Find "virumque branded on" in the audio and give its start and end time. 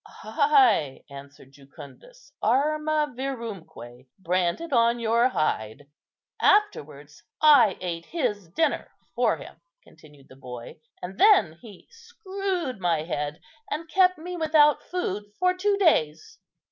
3.15-4.99